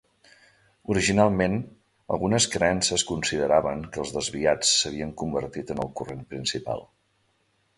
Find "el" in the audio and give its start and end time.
5.85-5.93